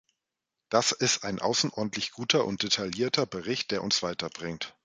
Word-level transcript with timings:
Das 0.69 0.93
ist 0.93 1.23
ein 1.25 1.37
außerordentlich 1.37 2.09
guter 2.11 2.45
und 2.45 2.63
detaillierter 2.63 3.27
Bericht, 3.27 3.69
der 3.69 3.83
uns 3.83 4.01
weiterbringt. 4.01 4.75